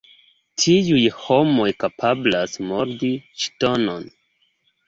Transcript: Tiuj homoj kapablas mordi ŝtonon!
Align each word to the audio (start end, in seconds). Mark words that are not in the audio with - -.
Tiuj 0.61 1.01
homoj 1.17 1.67
kapablas 1.83 2.57
mordi 2.71 3.11
ŝtonon! 3.45 4.09